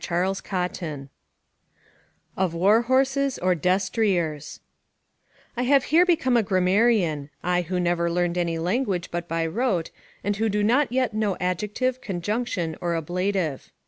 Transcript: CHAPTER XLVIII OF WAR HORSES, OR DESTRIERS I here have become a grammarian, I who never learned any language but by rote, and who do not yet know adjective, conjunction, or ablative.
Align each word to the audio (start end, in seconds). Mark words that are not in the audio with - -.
CHAPTER 0.03 0.33
XLVIII 0.33 1.09
OF 2.35 2.55
WAR 2.55 2.81
HORSES, 2.81 3.37
OR 3.37 3.53
DESTRIERS 3.53 4.59
I 5.55 5.63
here 5.63 5.99
have 6.01 6.07
become 6.07 6.35
a 6.35 6.41
grammarian, 6.41 7.29
I 7.43 7.61
who 7.61 7.79
never 7.79 8.09
learned 8.09 8.35
any 8.35 8.57
language 8.57 9.11
but 9.11 9.27
by 9.27 9.45
rote, 9.45 9.91
and 10.23 10.37
who 10.37 10.49
do 10.49 10.63
not 10.63 10.91
yet 10.91 11.13
know 11.13 11.37
adjective, 11.39 12.01
conjunction, 12.01 12.75
or 12.81 12.95
ablative. 12.95 13.69